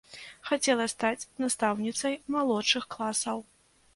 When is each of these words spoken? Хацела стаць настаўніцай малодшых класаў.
Хацела 0.51 0.85
стаць 0.93 1.27
настаўніцай 1.43 2.17
малодшых 2.37 2.83
класаў. 2.95 3.37